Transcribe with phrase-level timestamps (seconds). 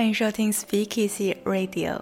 [0.00, 2.00] 欢迎收听 Speakeasy Radio，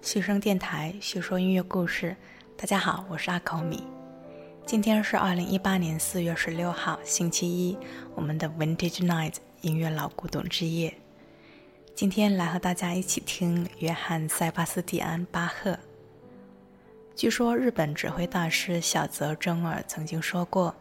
[0.00, 2.16] 嘘声电台，叙说音乐故事。
[2.56, 3.84] 大家好，我是阿口米。
[4.64, 7.76] 今天是二零一八年四月十六号，星期一，
[8.14, 10.94] 我们的 Vintage Night 音乐老古董之夜。
[11.94, 15.78] 今天来和大家一起听约翰·塞巴斯蒂安·巴赫。
[17.14, 20.74] 据说日本指挥大师小泽征尔曾经说过：“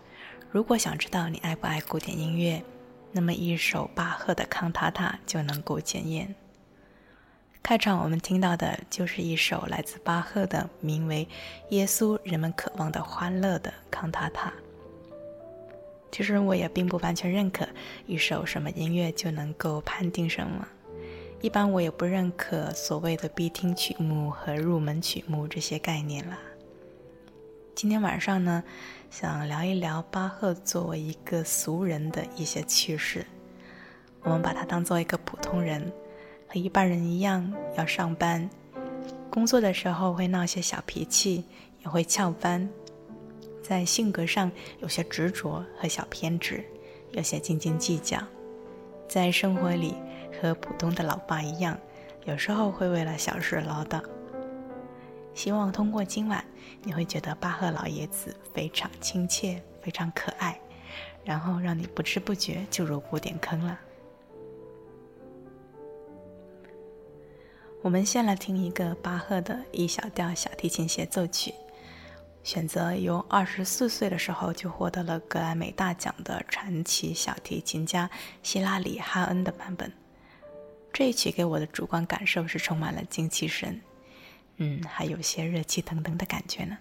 [0.49, 2.63] 如果想知道你爱不爱古典音乐，
[3.11, 6.33] 那么一首巴赫的康塔塔就能够检验。”
[7.63, 11.25] 开场我们听到的就是一首来自巴赫的名为
[11.69, 14.51] 《耶稣，人们渴望的欢乐》的康塔塔。
[16.11, 17.65] 其实我也并不完全认可
[18.05, 20.67] 一首什么音乐就能够判定什么，
[21.39, 26.37] 一般我也不认可所谓的必听曲目和入门曲目这些概念啦。
[27.73, 28.61] 今天晚上呢，
[29.09, 33.25] 想聊一聊巴赫作为一个俗人的一些趣事，
[34.21, 35.89] 我们把他当做一个普通人。
[36.53, 38.47] 和一般人一样要上班，
[39.31, 41.43] 工作的时候会闹些小脾气，
[41.81, 42.69] 也会翘班，
[43.63, 46.63] 在性格上有些执着和小偏执，
[47.13, 48.19] 有些斤斤计较，
[49.09, 49.95] 在生活里
[50.39, 51.75] 和普通的老爸一样，
[52.25, 53.99] 有时候会为了小事唠叨。
[55.33, 56.45] 希望通过今晚，
[56.83, 60.59] 你会觉得巴赫老爷子非常亲切，非常可爱，
[61.23, 63.79] 然后让你不知不觉就入古典坑了。
[67.83, 71.53] 我们先来听一个巴赫的 E 小调小提琴协奏曲，
[72.41, 78.09] 选择由二十四岁的时候就获得了格莱美大奖的传奇小提琴家
[78.41, 79.91] 希拉里·哈恩的版本。
[80.93, 83.81] 这一曲给我的主观感受是充满了精气神，
[84.55, 86.77] 嗯，还有些热气腾腾的感觉呢。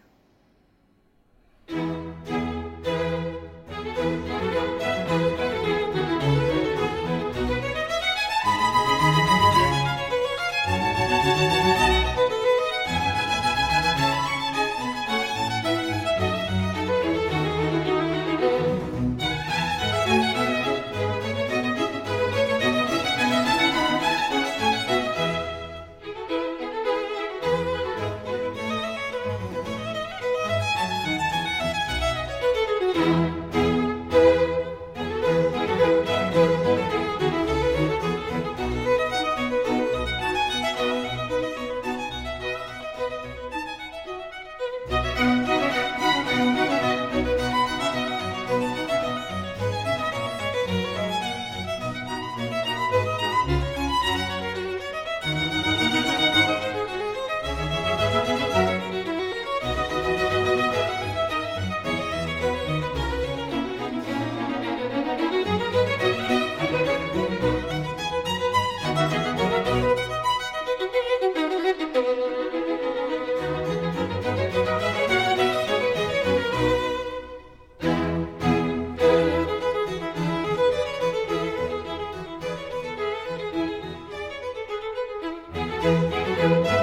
[85.83, 86.82] Música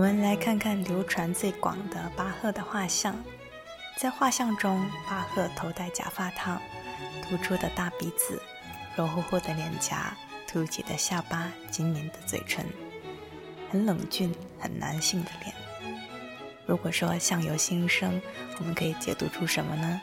[0.00, 3.14] 我们来看看流传最广的巴赫的画像。
[3.98, 6.58] 在画像中，巴赫头戴假发套，
[7.22, 8.40] 突出的大鼻子，
[8.96, 10.16] 肉乎乎的脸颊，
[10.48, 12.64] 凸起的下巴，紧抿的嘴唇，
[13.70, 15.54] 很冷峻、很男性的脸。
[16.64, 18.22] 如果说相由心生，
[18.58, 20.00] 我们可以解读出什么呢？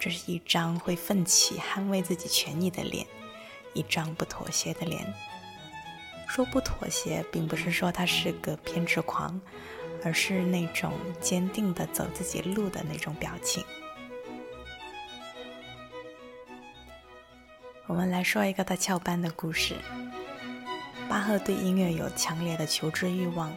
[0.00, 3.06] 这是一张会奋起捍卫自己权益的脸，
[3.74, 5.06] 一张不妥协的脸。
[6.34, 9.38] 说不妥协，并不是说他是个偏执狂，
[10.02, 13.62] 而是那种坚定的走自己路的那种表情。
[17.86, 19.74] 我们来说一个他翘班的故事。
[21.06, 23.54] 巴赫对音乐有强烈的求知欲望。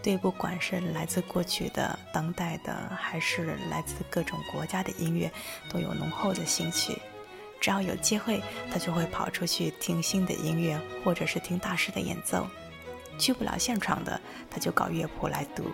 [0.00, 5.28] 对，不管是来自过去的、当代的，还是来自各种国家的音乐，
[5.68, 6.96] 都有浓厚的兴趣。
[7.60, 12.46] 只要有机会，他就会跑出去听新的音乐，或者是听大师的演奏。
[13.18, 15.64] 去不了现场的，他就搞乐谱来读。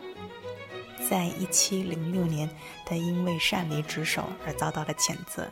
[1.09, 2.49] 在一七零六年，
[2.87, 5.47] 他因为擅离职守而遭到了谴责，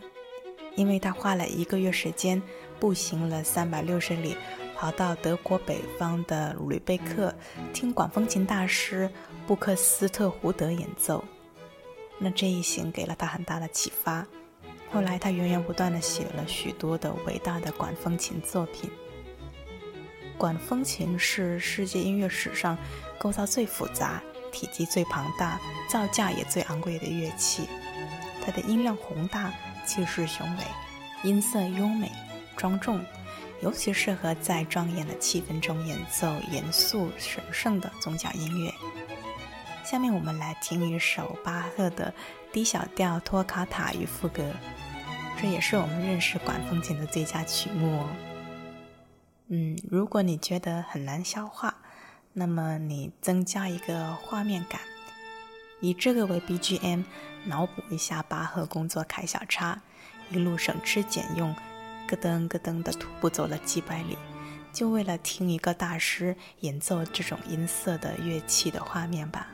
[0.77, 2.41] 因为他花了一个月时间
[2.81, 4.37] 步行了三百六十里。
[4.75, 7.33] 跑到德国北方的吕贝克
[7.73, 9.09] 听管风琴大师
[9.47, 11.23] 布克斯特胡德演奏，
[12.19, 14.27] 那这一行给了他很大的启发。
[14.93, 18.91] 后来他源源不断地写了许多的伟大的管风琴作品。
[20.37, 22.77] 管风琴是世界音乐史上
[23.19, 27.69] 构造最复杂、体积最庞大、造价也最昂贵的乐器。
[28.45, 29.53] 它的音量宏大、
[29.87, 30.65] 气势雄伟、
[31.23, 32.11] 音色优美、
[32.57, 33.01] 庄重。
[33.63, 38.73] 尤其适合在庄严的气氛中演奏严肃神圣的宗教音乐。
[39.85, 42.13] 下面我们来听一首巴赫的
[42.53, 44.53] D 小调托卡塔与副歌，
[45.43, 48.09] 这也是我们认识管风琴的最佳曲目哦。
[49.49, 51.75] 嗯，如果你觉得很难消化，
[52.33, 54.81] 那么你增加一个画面感，
[55.81, 57.03] 以这个为 BGM，
[57.45, 59.83] 脑补一下巴赫工作开小差，
[60.31, 61.53] 一路省吃俭用。
[62.07, 64.17] 咯噔咯噔的徒步走了几百里，
[64.73, 69.49] 就为了听一个大师演奏这种音色的乐器的画面吧。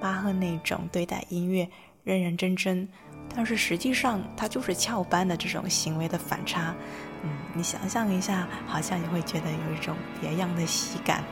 [0.00, 1.68] 巴赫那种对待音乐
[2.04, 2.88] 认认真真，
[3.34, 6.74] 但是实际上它就是翘班的这种行为的反差，
[7.22, 11.22] 嗯，你想象一下，好像你会觉得有一种别样的喜感。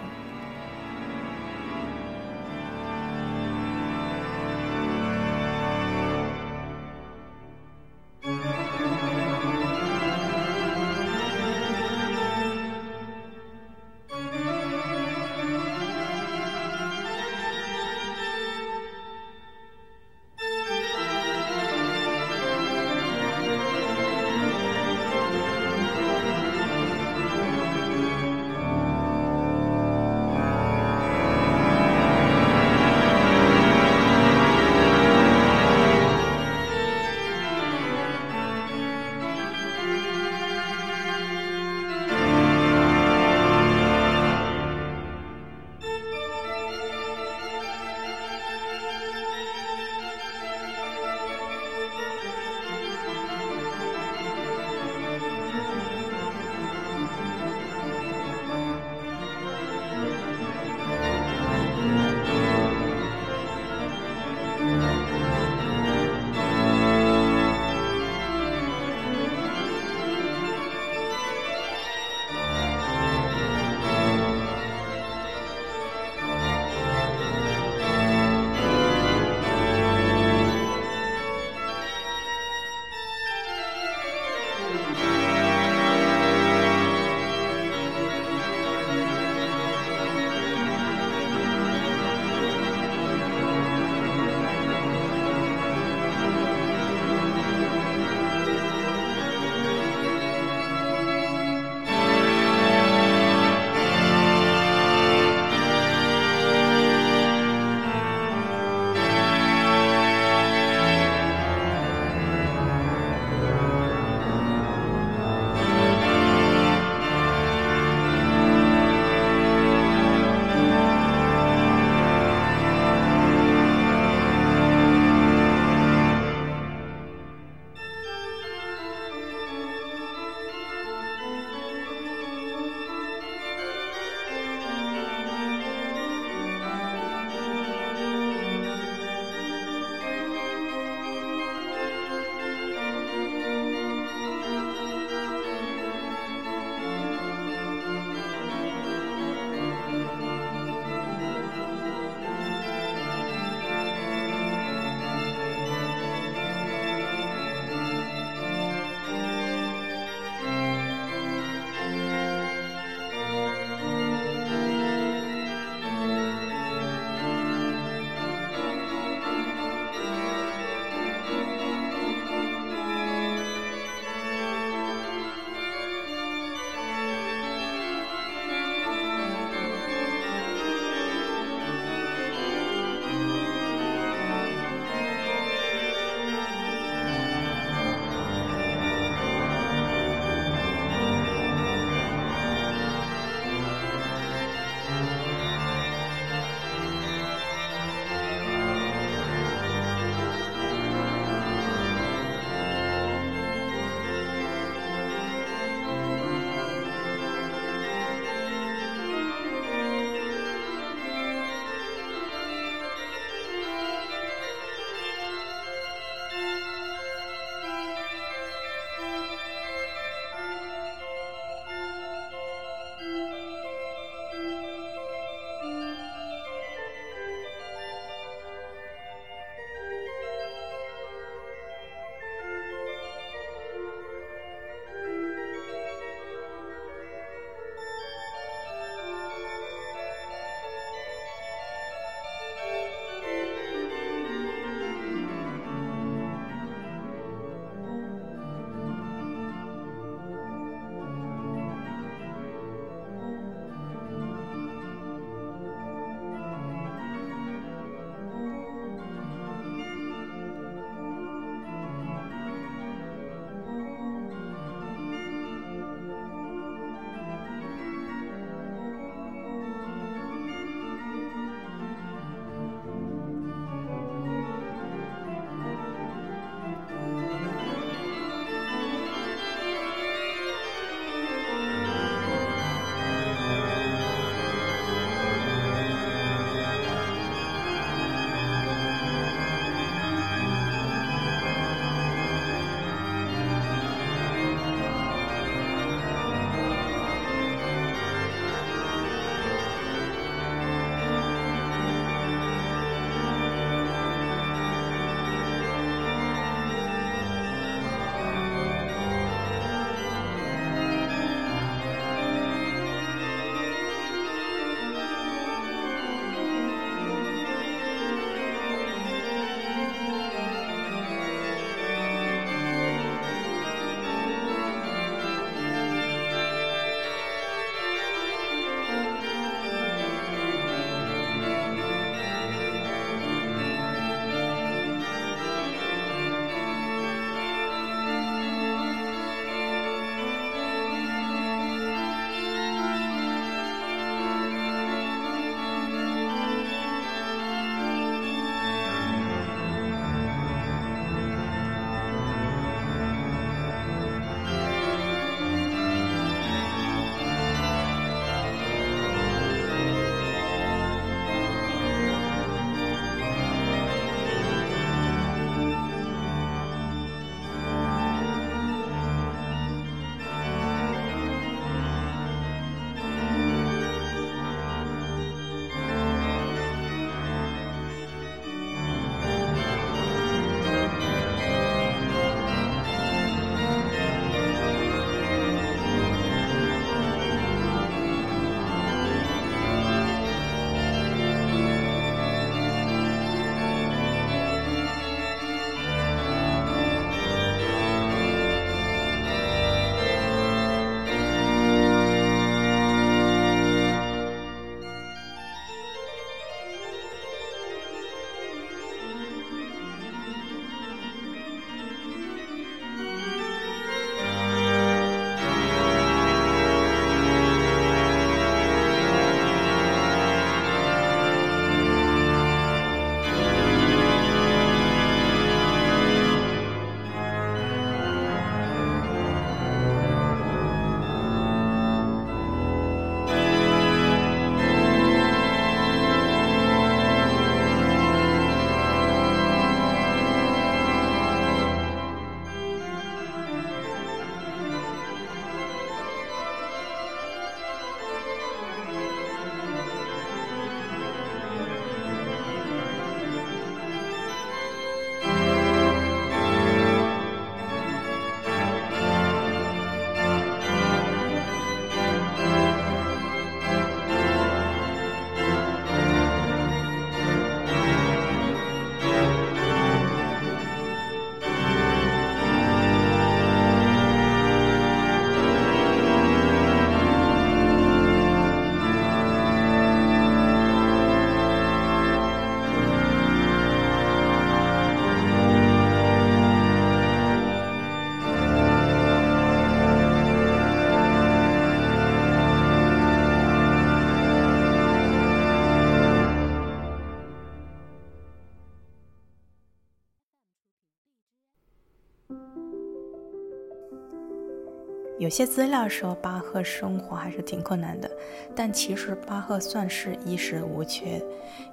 [505.29, 508.11] 有些资料说巴赫生活还是挺困难的，
[508.57, 511.23] 但其实巴赫算是衣食无缺，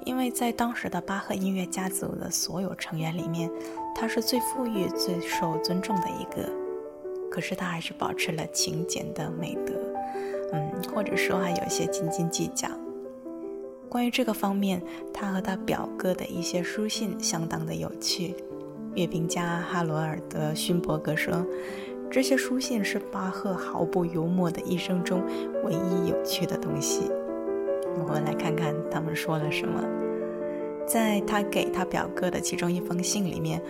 [0.04, 3.50] 因为在当时的巴赫音乐家族的所有成员里面，
[3.96, 6.52] 他是最富裕、最受尊重的一个。
[7.32, 9.74] 可是他还是保持了勤俭的美德，
[10.52, 12.68] 嗯，或者说还有一些斤斤计较。
[13.88, 14.82] 关于这个方面，
[15.14, 18.36] 他和他表哥的一些书信相当的有趣。
[18.96, 21.34] 乐评家哈罗尔德·勋伯格说。
[22.16, 25.22] 这些书信是巴赫毫不幽默的一生中
[25.66, 27.12] 唯一有趣的东西。
[28.00, 29.84] 我们来看看他们说了什么。
[30.88, 33.62] 在他给他表哥的其中一封信里面，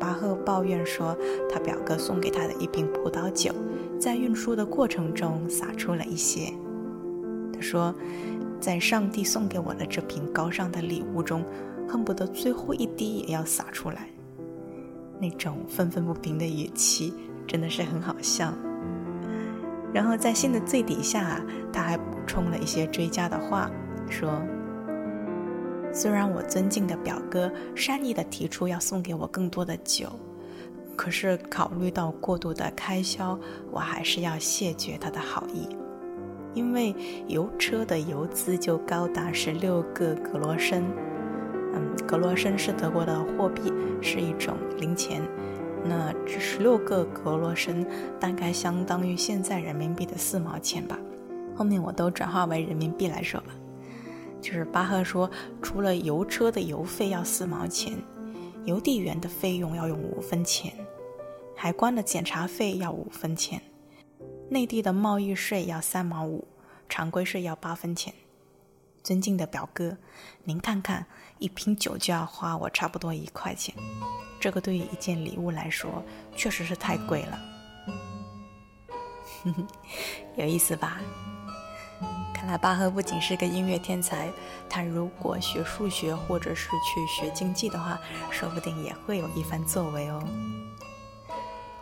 [0.00, 1.16] 巴赫抱怨说，
[1.48, 3.52] 他表哥送给他的一瓶葡萄酒，
[4.00, 6.52] 在运输的过程中洒出了一些。
[7.52, 7.94] 他说，
[8.58, 11.44] 在上帝送给我的这瓶高尚的礼物中，
[11.88, 14.08] 恨不得最后一滴也要洒出来。
[15.20, 17.14] 那种愤愤不平的语气。
[17.46, 18.52] 真的是很好笑。
[19.92, 21.38] 然后在信的最底下，
[21.70, 23.70] 他还补充了一些追加的话，
[24.08, 24.40] 说
[25.92, 30.08] ：“虽然我尊敬的表哥善意的提出要送给我更多的酒，
[30.96, 33.38] 可是考虑到过度的开销，
[33.70, 35.68] 我还是要谢绝他的好意。
[36.54, 36.94] 因为
[37.28, 40.84] 油车的油资就高达十六个格罗申，
[41.74, 45.20] 嗯，格罗申是德国的货币，是一种零钱。”
[45.84, 47.86] 那这十六个格罗申
[48.20, 50.98] 大概相当于现在人民币的四毛钱吧。
[51.56, 53.48] 后面我都转化为人民币来说吧。
[54.40, 57.96] 就是巴赫说，除了油车的油费要四毛钱，
[58.64, 60.72] 邮递员的费用要用五分钱，
[61.54, 63.60] 海关的检查费要五分钱，
[64.48, 66.46] 内地的贸易税要三毛五，
[66.88, 68.12] 常规税要八分钱。
[69.04, 69.96] 尊敬的表哥，
[70.44, 71.06] 您看看，
[71.38, 73.74] 一瓶酒就要花我差不多一块钱。
[74.42, 76.02] 这个对于一件礼物来说，
[76.34, 77.38] 确实是太贵了。
[80.34, 81.00] 有意思吧？
[82.34, 84.28] 看来巴赫不仅是个音乐天才，
[84.68, 88.00] 他如果学数学或者是去学经济的话，
[88.32, 90.20] 说不定也会有一番作为哦。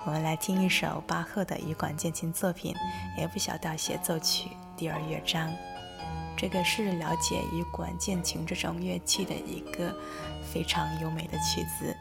[0.05, 2.75] 我们来听一首巴赫的羽管键琴作品
[3.23, 5.51] 《F 小调协奏曲》第二乐章。
[6.37, 9.94] 这个是了解羽管键琴这种乐器的一个
[10.53, 11.96] 非常优美的曲子。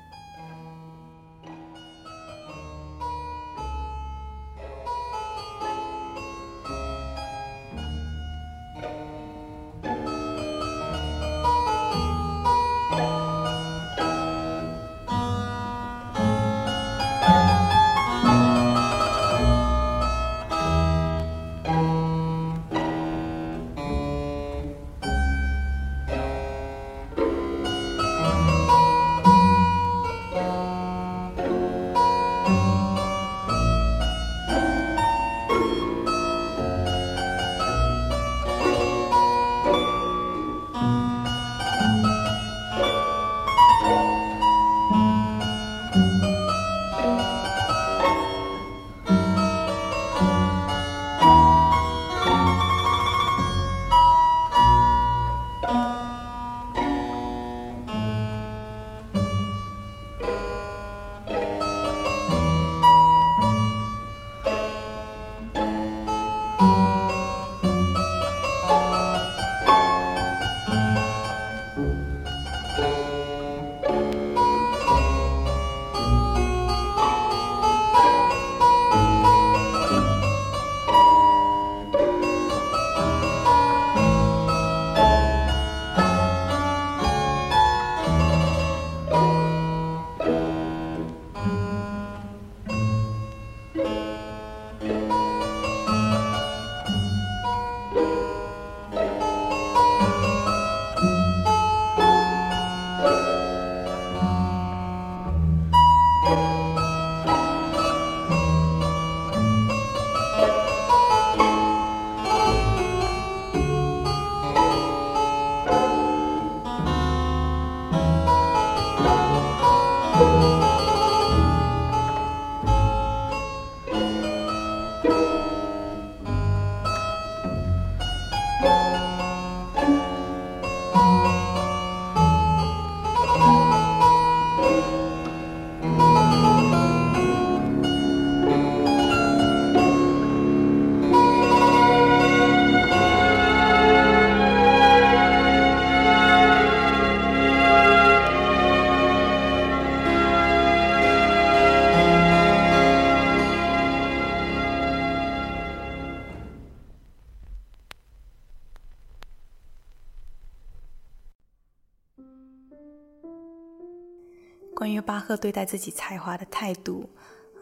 [165.30, 167.08] 关于巴赫对待自己才华的态度，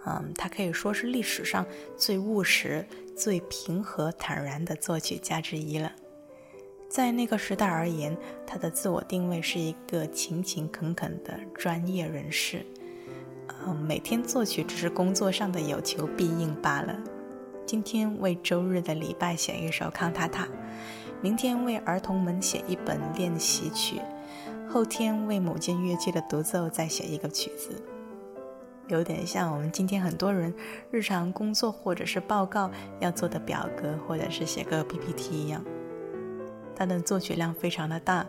[0.06, 1.66] 嗯，他可以说是历史上
[1.98, 5.92] 最务实、最平和、坦然的作曲家之一了。
[6.90, 12.66] 在那个时代而言，他的自我定位是一个勤勤恳恳的专业人士。
[13.66, 16.98] 嗯，每天作曲只是工作上的有求必应罢了。
[17.66, 20.48] 今天为周日的礼拜写一首康塔塔，
[21.22, 24.00] 明天为儿童们写一本练习曲，
[24.70, 27.82] 后天为某件乐器的独奏再写一个曲子，
[28.88, 30.54] 有点像我们今天很多人
[30.92, 35.64] 日常工作或者是报告要做的表格，或者是写个 PPT 一样。
[36.76, 38.26] 他的作曲量非常的大，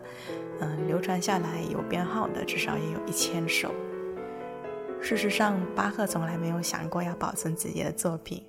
[0.59, 3.71] 嗯，流传下来有编号的至少也有一千首。
[5.01, 8.43] 事实上，巴赫从来没有想过要保存自己的作品，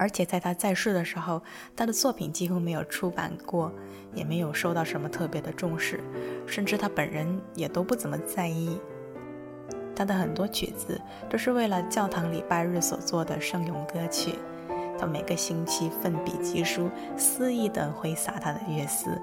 [0.00, 1.42] 而且在他在世的时候，
[1.76, 3.70] 他的作品几乎没有出版过，
[4.14, 6.00] 也没有受到什么特别的重视，
[6.46, 8.80] 甚至他本人也都不怎么在意。
[9.94, 14.36] 他的很多曲子都是为了教堂礼拜日所做的圣咏歌曲。
[14.98, 19.20] 他每个星期奋笔疾书，肆意地挥洒他的乐思。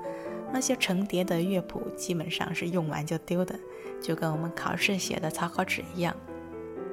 [0.54, 3.60] 那些成叠的乐谱基本上是用完就丢的，
[4.00, 6.16] 就跟我们考试写的草稿纸一样。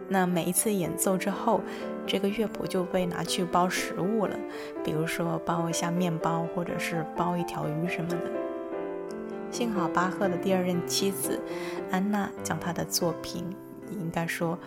[0.09, 1.61] 那每一次演奏之后，
[2.07, 4.37] 这个乐谱就被拿去包食物了，
[4.85, 8.31] 比如说包一下面包，或者是包一条鱼什么的。
[9.51, 11.41] 幸好巴赫的第二任妻子
[11.91, 13.45] 安娜将他的作品，
[13.91, 14.59] 应该说。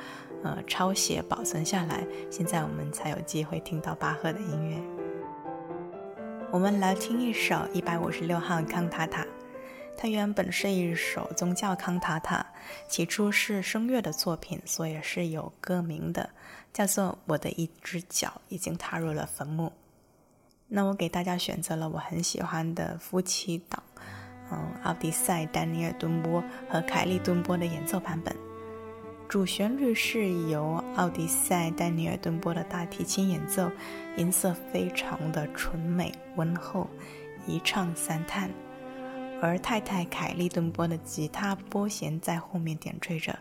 [0.43, 4.77] 呃，抄写保存下来，现在我们才有机会听到巴赫的音乐。
[6.51, 9.25] 我们来听一首一百五十六号康塔塔，
[9.97, 12.45] 它原本是一首宗教康塔塔，
[12.87, 16.29] 起初是声乐的作品，所以是有歌名的，
[16.71, 19.65] 叫做《我的一只脚已经踏入了坟墓》。
[20.67, 23.81] 那我给大家选择了我很喜欢的夫妻档，
[24.51, 28.35] 嗯，奥迪赛、丹尼尔·敦波和凯利·敦波的演奏版本。
[29.27, 33.69] 主旋律是由奥迪赛·丹尼尔·顿波的大提琴演奏，
[34.15, 36.87] 音色非常的纯美温厚，
[37.47, 38.49] 一唱三叹，
[39.41, 43.37] 而太太凯利·顿波的吉他拨弦在后面点缀着，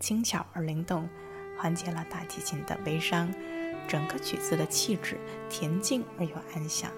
[0.00, 1.08] 轻巧而灵动，
[1.56, 3.32] 缓解了大提琴的悲伤，
[3.86, 6.90] 整个曲子的气质恬静而又安详。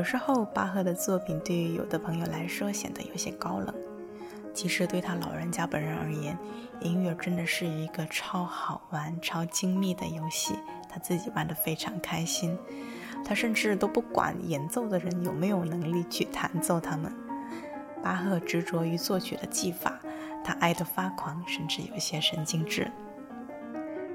[0.00, 3.74] 有时候，巴赫的作品对于有的朋友来说显得有些高冷。
[4.54, 6.38] 其实，对他老人家本人而言，
[6.80, 10.54] 音乐真的是一个超好玩、超精密的游戏，
[10.88, 12.56] 他自己玩得非常开心。
[13.26, 17.12] 他甚至都不管演奏的人有没有能力去弹奏他们。
[18.02, 20.00] 巴赫执着于作曲的技法，
[20.42, 22.90] 他爱得发狂，甚至有些神经质。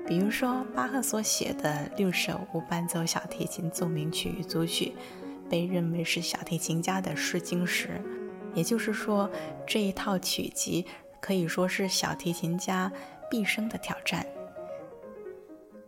[0.07, 4.95] 比如说，巴赫所写的六首无伴奏小提琴奏鸣曲与组曲，
[5.49, 8.01] 被认为是小提琴家的试金石。
[8.53, 9.29] 也就是说，
[9.67, 10.85] 这一套曲集
[11.19, 12.91] 可以说是小提琴家
[13.29, 14.25] 毕生的挑战。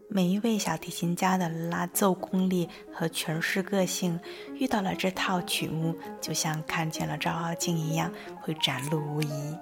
[0.10, 4.20] 每一位小提琴家的拉奏功力和诠释个性，
[4.56, 9.58] 遇到了这套曲目，就像看见了照妖镜一样，会展露无遗。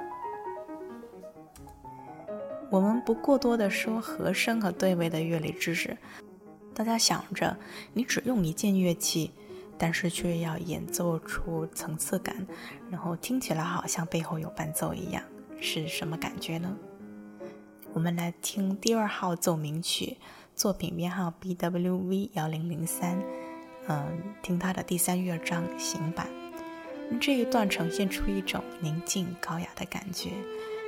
[2.71, 5.95] 我们不过多的说和声和对位的乐理知识，
[6.73, 7.55] 大家想着，
[7.93, 9.31] 你只用一件乐器。
[9.77, 12.45] 但是却要演奏出层次感，
[12.89, 15.21] 然后听起来好像背后有伴奏一样，
[15.59, 16.75] 是什么感觉呢？
[17.93, 20.17] 我们来听第二号奏鸣曲，
[20.53, 23.21] 作品编号 BWV 幺零零三，
[23.87, 26.27] 嗯，听它的第三乐章行板。
[27.21, 30.31] 这一段呈现出一种宁静高雅的感觉，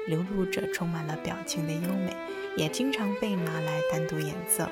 [0.07, 2.15] 流露着充满了表情的优美，
[2.57, 4.65] 也经常被拿来单独演奏。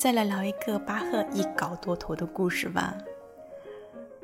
[0.00, 2.96] 再来聊一个巴赫一稿多投的故事吧。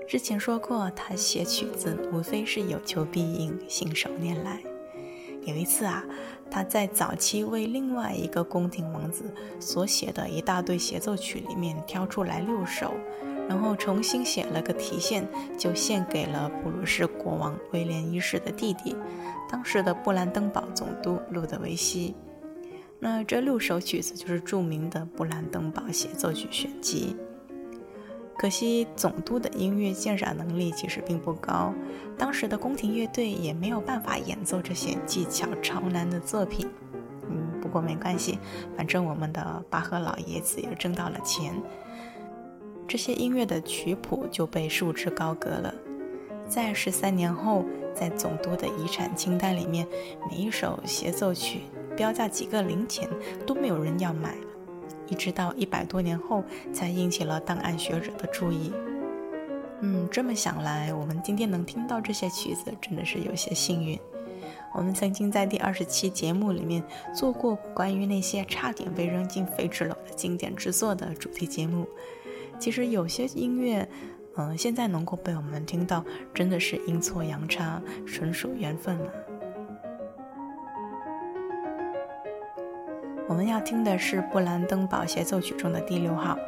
[0.09, 4.59] 之前说过，他写曲子无非是有求必应，信手拈来。
[5.43, 6.03] 有一次啊，
[6.51, 9.25] 他在早期为另外一个宫廷王子
[9.61, 12.95] 所写的一大堆协奏曲里面挑出来六首，
[13.47, 18.97] 然后重新写了个提线，就献给了普鲁士国王威廉一世的弟弟，
[19.51, 22.15] 当时的布兰登堡总督路德维希。
[22.99, 27.17] 那这六首曲子就是著名的布兰登堡协奏曲选集。
[28.39, 31.73] 可惜总督的音乐鉴赏能力其实并不高，
[32.19, 36.69] 当时的宫廷乐队也没有办法演奏这些技巧超难的作品。
[37.31, 38.39] 嗯，不过没关系，
[38.77, 41.55] 反正我们的巴赫老爷子也挣到了钱，
[42.87, 45.75] 这些音乐的曲谱就被束之高阁了。
[46.47, 49.87] 在十三年后，在总督的遗产清单里面，
[50.31, 51.63] 每一首协奏曲
[51.97, 53.09] 标价几个零钱
[53.47, 54.37] 都没有人要买。
[55.09, 56.43] 一直到一百多年后，
[56.73, 58.73] 才引起了档案学者的注意。
[59.81, 63.99] 嗯，这么想来，我们今天能听到这些曲子，真的是有些幸运。
[64.75, 66.83] 我们曾经在第二十期节目里面
[67.15, 71.87] 做过关于那些差点被扔进废纸篓的经典之作的主题节目。
[72.59, 73.89] 其实有些音乐，
[74.37, 79.13] 嗯，现在能够被我们听到，真的是阴错阳差，纯属缘分了。
[83.37, 86.39] 我们要听的是布兰登堡协奏曲中的第六号。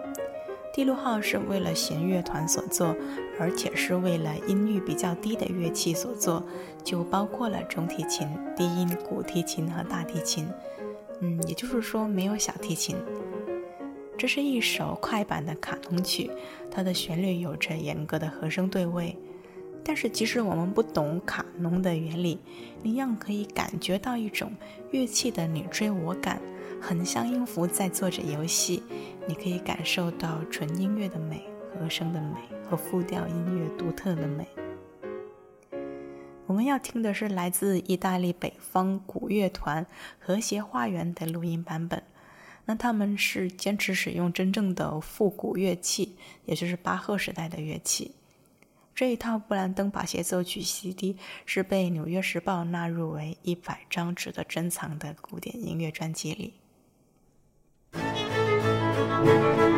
[0.73, 2.97] 第六号是为了弦乐团所作，
[3.39, 6.43] 而且是为了音域比较低的乐器所作，
[6.83, 8.27] 就包括了中提琴、
[8.57, 10.49] 低音古提琴和大提琴。
[11.21, 12.97] 嗯，也就是说没有小提琴。
[14.17, 16.31] 这是一首快板的卡农曲，
[16.71, 19.15] 它的旋律有着严格的和声对位。
[19.85, 22.39] 但是即使我们不懂卡农的原理，
[22.83, 24.51] 一样可以感觉到一种
[24.91, 26.41] 乐器的你追我赶。
[26.81, 28.83] 很像音符在做着游戏，
[29.27, 31.43] 你可以感受到纯音乐的美、
[31.75, 32.37] 和声的美
[32.69, 34.47] 和复调音乐独特的美。
[36.47, 39.87] 我们要听的是来自意大利北方古乐团
[40.19, 42.03] 和谐花园的录音版本。
[42.65, 48.13] 那他们是坚持使用真正的复古乐器，也就是巴赫时代的乐器。
[48.95, 51.17] 这一套布兰登堡协奏曲 CD
[51.47, 56.55] 是被《纽约时报》纳入为一百张值得珍藏的古典音乐专辑里。
[59.09, 59.78] 最后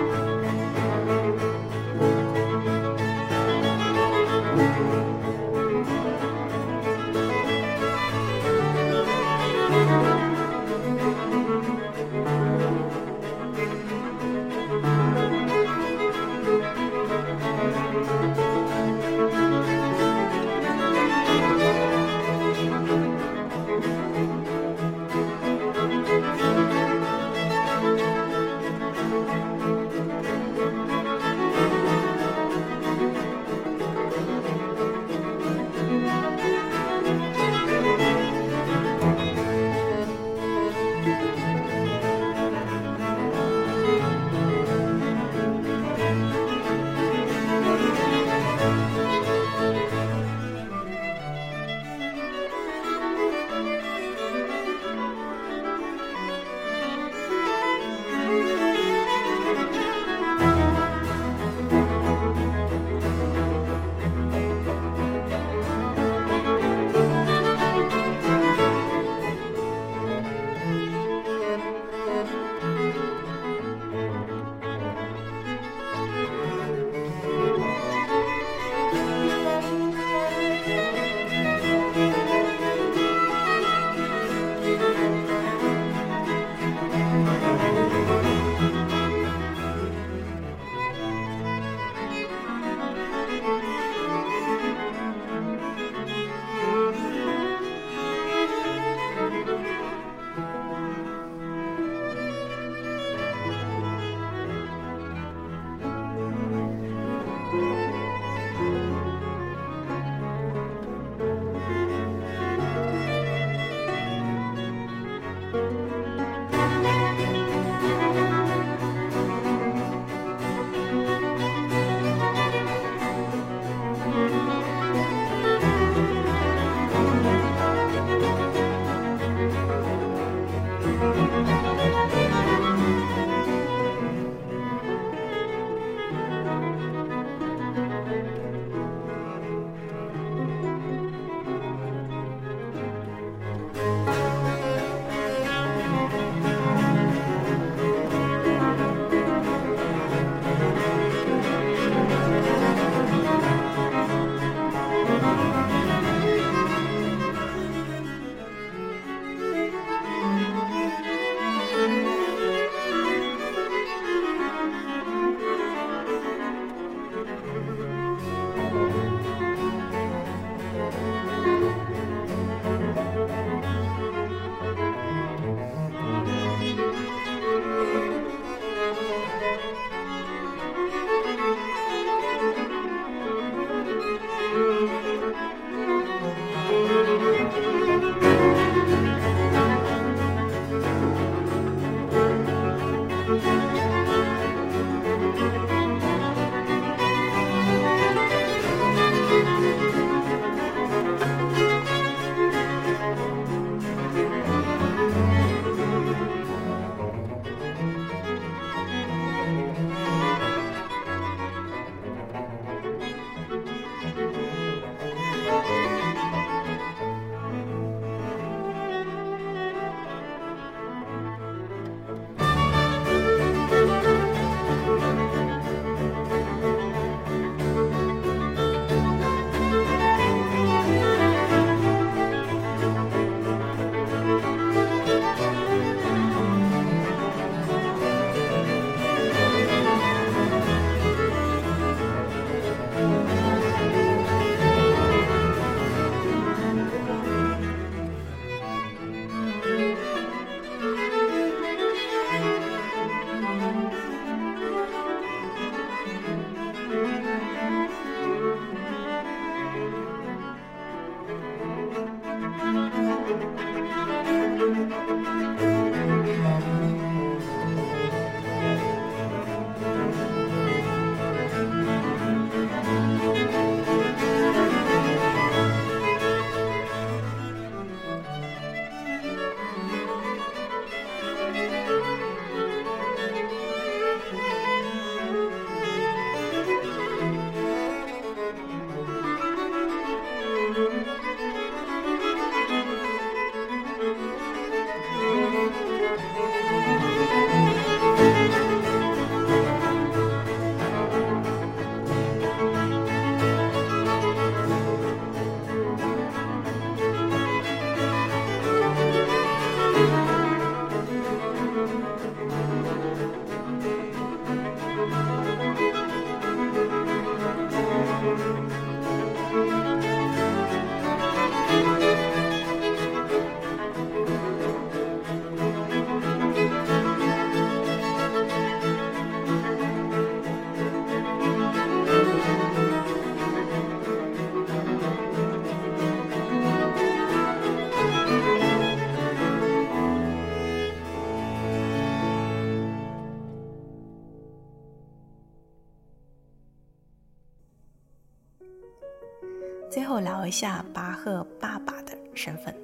[350.51, 352.75] 一下巴赫爸爸的身份。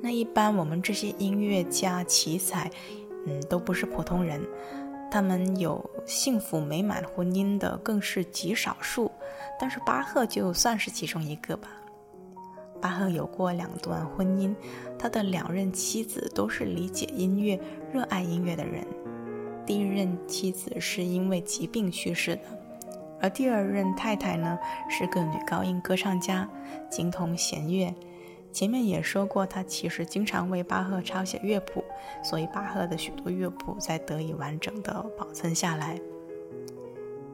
[0.00, 2.70] 那一般我们这些音乐家、奇才，
[3.26, 4.40] 嗯，都不是普通人，
[5.10, 9.10] 他们有幸福美满婚姻的更是极少数。
[9.58, 11.68] 但是巴赫就算是其中一个吧。
[12.80, 14.54] 巴赫有过两段婚姻，
[14.96, 17.60] 他的两任妻子都是理解音乐、
[17.92, 18.86] 热爱音乐的人。
[19.66, 22.42] 第一任妻子是因为疾病去世的，
[23.20, 24.58] 而第二任太太呢
[24.88, 26.48] 是个女高音歌唱家，
[26.90, 27.94] 精通弦乐。
[28.50, 31.84] 前面也说过，她其实经常为巴赫抄写乐谱，
[32.22, 36.00] 所以巴赫的许多乐谱才得以完整的保存下来。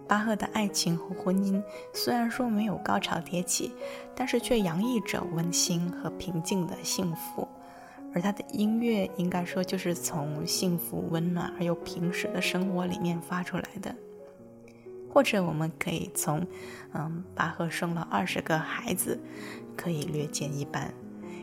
[0.06, 1.62] 巴赫的爱情和婚姻
[1.92, 3.72] 虽然说没有高潮迭起，
[4.14, 7.46] 但是却洋溢着温馨和平静的幸福。
[8.12, 13.94] 而他的音乐应该说就是从幸福、温暖而又平实的生活里面发出来的。
[15.14, 16.44] 或者我们可以从，
[16.92, 19.16] 嗯，巴赫生了二十个孩子，
[19.76, 20.92] 可以略见一斑。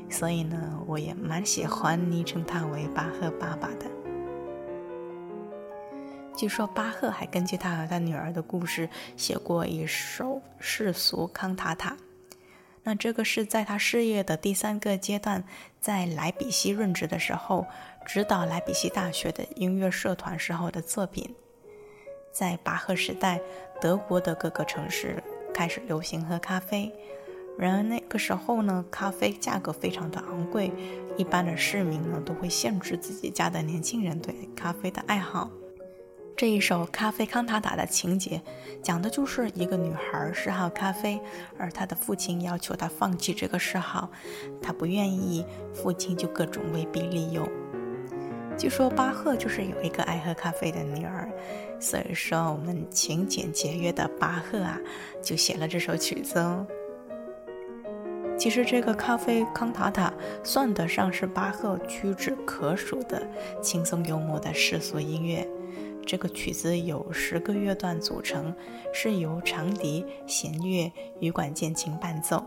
[0.10, 3.90] 所以呢，我也蛮喜欢昵称他为巴赫爸爸的。
[6.36, 11.96] 据说巴赫还根据他和他女儿的故事写过一首世俗康塔塔。
[12.84, 15.46] 那这个是在他事业的第三个阶段，
[15.80, 17.66] 在莱比锡任职的时候，
[18.06, 21.34] 指导莱比锡大学的音乐社团时候的作品。
[22.32, 23.40] 在巴赫时代，
[23.80, 25.22] 德国的各个城市
[25.54, 26.92] 开始流行喝咖啡。
[27.58, 30.72] 然而那个时候呢，咖啡价格非常的昂贵，
[31.18, 35.50] 一般的市民呢都会限制自己家的年轻人对咖啡的爱好。
[36.38, 38.42] 这一首《咖啡康塔塔》的情节，
[38.82, 41.22] 讲的就是一个女孩嗜好咖啡，
[41.58, 44.10] 而她的父亲要求她放弃这个嗜好，
[44.60, 47.48] 她不愿意，父亲就各种威逼利诱。
[48.58, 51.30] 据说巴赫就是有一个爱喝咖啡的女儿，
[51.82, 54.80] 所以说我们勤俭节约的巴赫啊，
[55.22, 56.66] 就写了这首曲子哦。
[58.38, 60.14] 其实这个咖啡康塔塔
[60.44, 63.22] 算得上是巴赫屈指可数的
[63.62, 65.48] 轻松幽默的世俗音乐。
[66.06, 68.56] 这个曲子有十个乐段组成，
[68.94, 72.44] 是由长笛、弦乐、羽管键琴伴奏。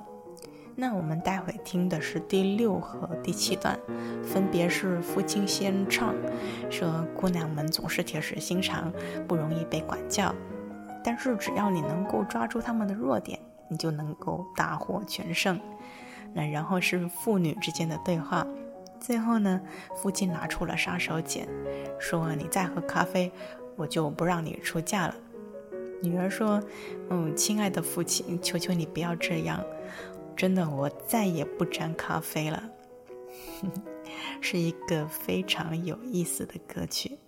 [0.76, 3.78] 那我们待会听的是第六和第七段，
[4.24, 6.14] 分别是父亲先唱，
[6.68, 8.92] 说姑娘们总是铁石心肠，
[9.28, 10.34] 不容易被管教，
[11.02, 15.60] 但是只要你能够抓住他们的弱点，你就能够大获全胜。
[16.32, 18.44] 那然后是父女之间的对话，
[18.98, 19.60] 最后呢，
[19.94, 21.46] 父亲拿出了杀手锏，
[22.00, 23.30] 说：“你再喝咖啡，
[23.76, 25.14] 我就不让你出嫁了。”
[26.02, 26.60] 女儿说
[27.08, 29.64] ：“嗯，亲爱的父亲，求求你不要这样，
[30.36, 32.62] 真的，我再也不沾咖啡了。
[34.40, 37.18] ”是一个非常有意思的歌曲。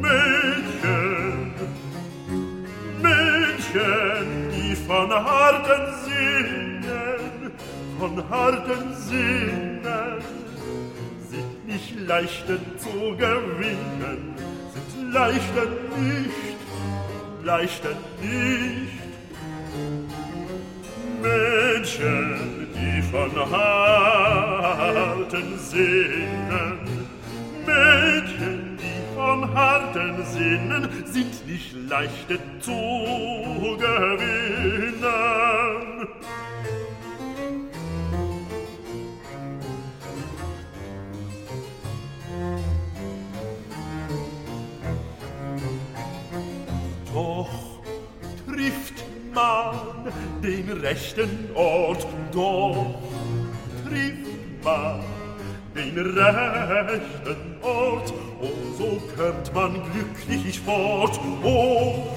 [0.00, 1.52] Mädchen,
[3.02, 7.52] Mädchen, die von harten Sinnen,
[7.98, 10.22] von harten Sinnen
[11.28, 14.37] sind nicht leichter zu gewinnen,
[15.12, 15.66] leichter
[15.96, 16.58] nicht,
[17.42, 18.98] leichter nicht.
[21.22, 24.78] Mädchen, die von harten
[25.58, 26.78] Sinnen,
[27.66, 35.08] Mädchen, die von harten Sinnen sind nicht leichter zu gewinnen.
[48.58, 49.76] Trifft man
[50.42, 52.96] den rechten Ort, doch
[53.86, 55.00] trifft man
[55.76, 62.08] den rechten Ort, oh, so könnt man glücklich fort, oh,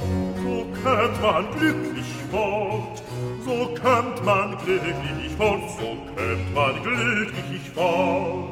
[0.43, 3.03] so könnt man glücklich fort,
[3.45, 8.50] so könnt man glücklich fort, so könnt man glücklich fort.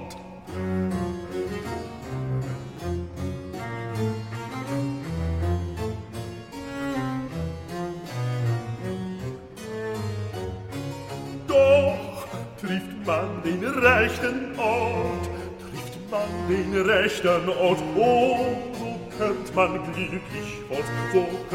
[17.24, 18.38] Rechten Ort, oh,
[18.74, 21.52] so kommt man glücklich fort, so kommt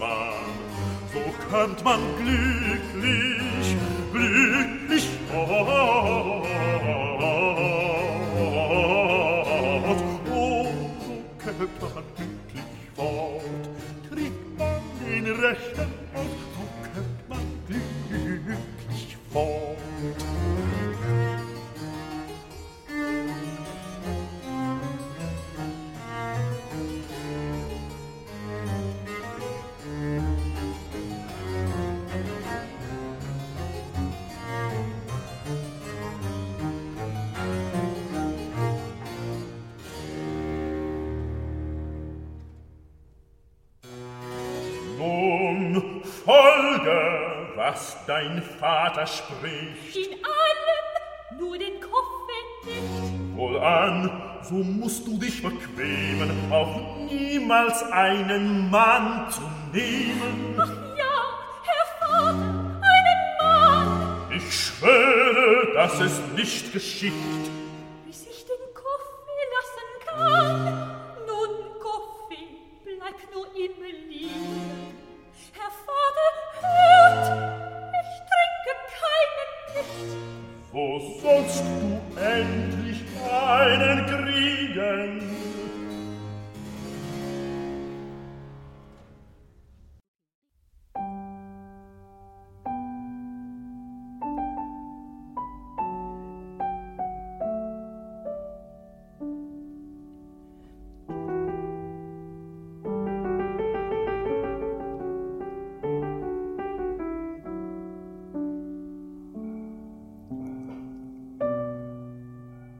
[0.00, 0.32] man,
[1.12, 1.20] so
[1.50, 3.37] kommt man glücklich
[48.18, 49.96] dein Vater spricht.
[49.96, 53.36] In allem nur den Koffer nicht.
[53.36, 54.10] Wohlan,
[54.42, 59.42] so musst du dich bequemen, auch niemals einen Mann zu
[59.72, 60.56] nehmen.
[60.58, 61.04] Ach ja,
[61.62, 67.12] Herr Vater, einen Mann, Ich schwöre, dass es nicht geschieht.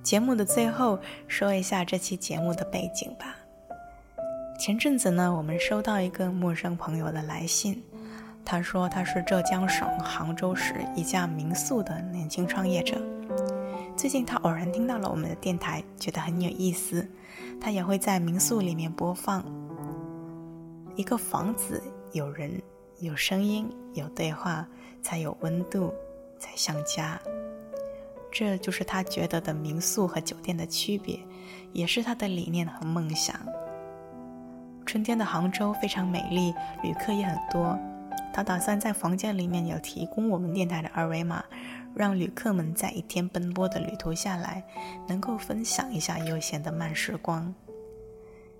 [0.08, 3.36] 节目的最后说一下这期节目的背景吧。
[4.58, 7.84] 前阵子呢，我们收到一个陌生朋友的来信，
[8.42, 12.98] 他说他是浙江省杭州市一家民宿的年轻创业者。
[13.98, 17.06] 最近他偶然听到了我们的电台，觉得很有意思，
[17.60, 19.44] 他也会在民宿里面播放。
[20.96, 21.82] 一个房子
[22.12, 22.50] 有人、
[23.00, 24.66] 有声音、有对话，
[25.02, 25.92] 才有温度，
[26.38, 27.20] 才像家。
[28.30, 31.18] 这就是他觉得的民宿和酒店的区别，
[31.72, 33.34] 也是他的理念和梦想。
[34.86, 37.78] 春天的杭州非常美丽，旅客也很多。
[38.32, 41.44] 他打算在房间里面有提供我们电台的二维码，
[41.94, 44.62] 让旅客们在一天奔波的旅途下来，
[45.08, 47.52] 能够分享一下悠闲的慢时光。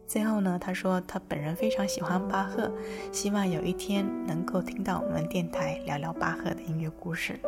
[0.07, 2.73] 最后呢，他说他本人非常喜欢巴赫，
[3.13, 7.39] 希望有一天能够听到我们电台聊聊巴赫的音乐故事。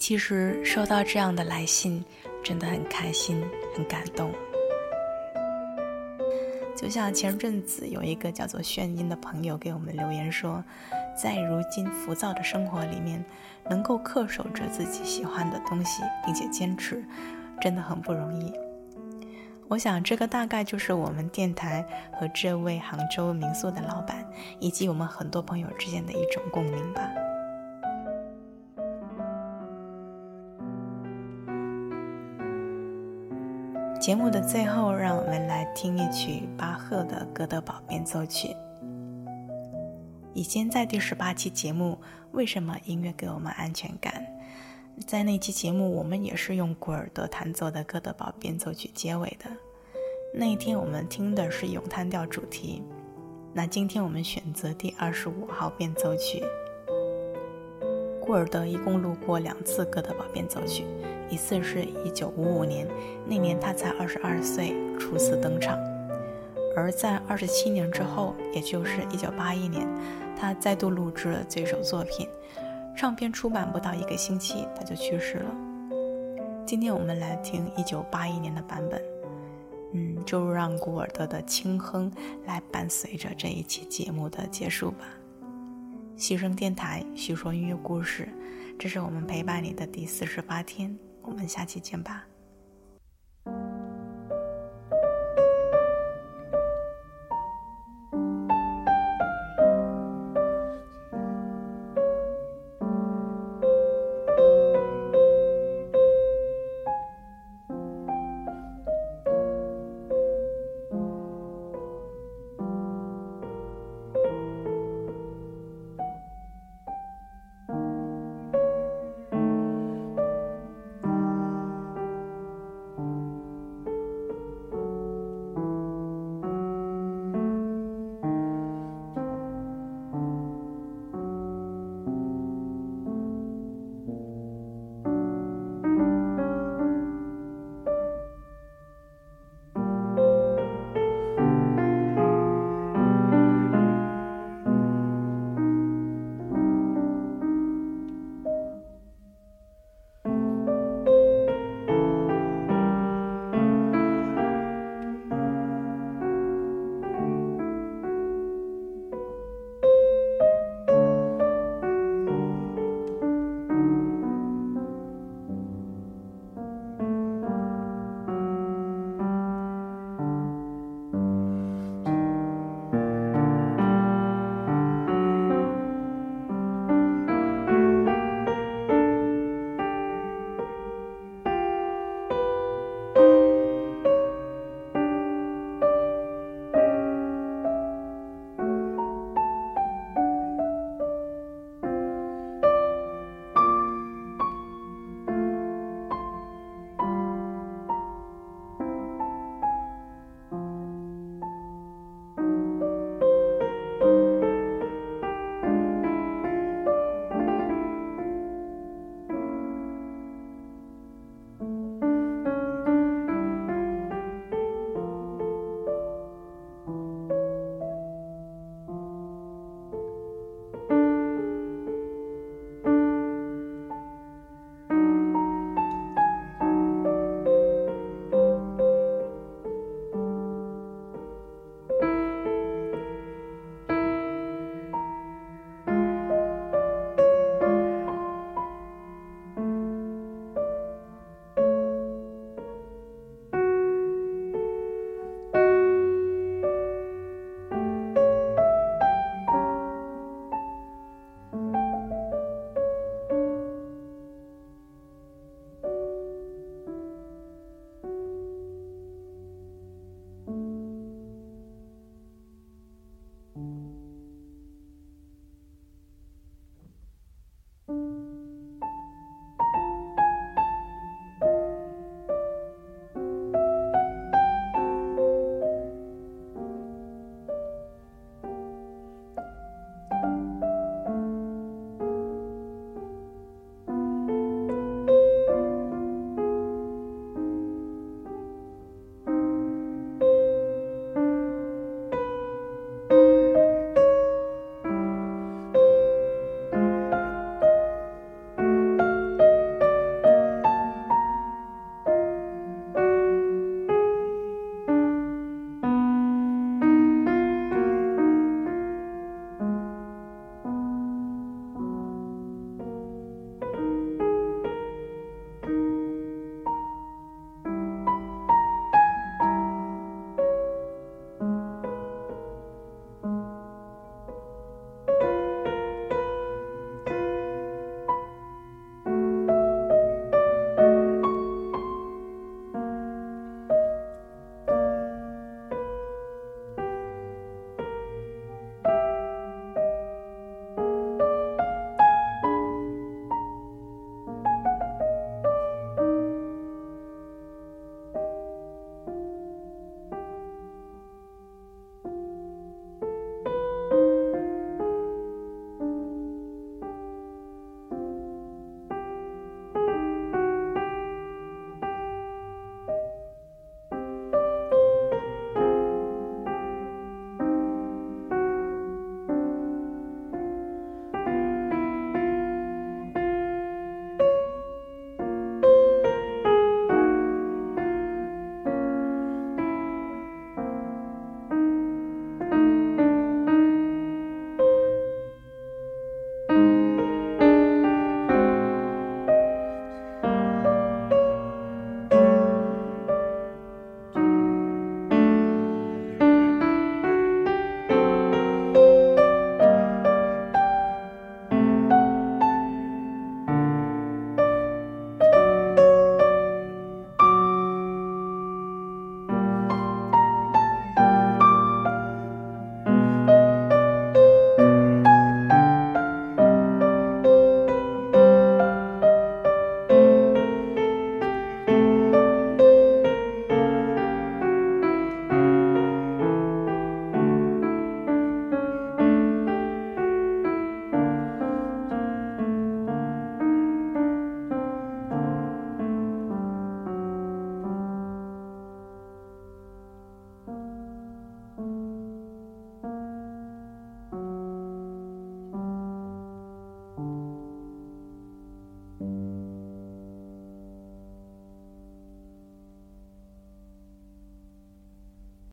[0.00, 2.02] 其实收到这样的来信，
[2.42, 3.38] 真的很开心，
[3.76, 4.32] 很感动。
[6.74, 10.64] 就像前阵子有一个叫做炫音的朋友给我们留言说，
[11.14, 13.22] 在如今浮躁的生活里面，
[13.68, 17.04] 能够恪守着自己喜欢的东西，并且坚持，
[17.60, 18.50] 真的很不容易。
[19.68, 21.86] 我想，这个大概就是我们电台
[22.18, 24.26] 和这位杭州民宿的老板，
[24.60, 27.06] 以及我们很多朋友之间的一种共鸣吧。
[34.00, 38.48] 节目的最后，让我们来听一曲巴赫的《哥德堡变奏曲》。
[40.32, 41.98] 以前在第十八期节目
[42.32, 44.26] 《为什么音乐给我们安全感》，
[45.06, 49.50] 在那期节目我们也是用古尔德弹奏的《哥德堡变奏曲》结尾的。
[50.32, 52.82] 那一天我们听的是咏叹调主题，
[53.52, 56.42] 那今天我们选择第二十五号变奏曲。
[58.30, 60.84] 古尔德一共录过两次《哥德堡变奏曲》，
[61.28, 62.86] 一次是一九五五年，
[63.26, 65.76] 那年他才二十二岁，初次登场；
[66.76, 69.84] 而在二十七年之后，也就是一九八一年，
[70.38, 72.28] 他再度录制了这首作品。
[72.96, 75.50] 唱片出版不到一个星期，他就去世了。
[76.64, 79.02] 今天我们来听一九八一年的版本，
[79.92, 82.08] 嗯，就让古尔德的轻哼
[82.46, 84.98] 来伴随着这一期节目的结束吧。
[86.20, 88.28] 西声电台，叙说音乐故事，
[88.78, 92.26] 这是我们陪伴你的第四十八天，我们下期见吧。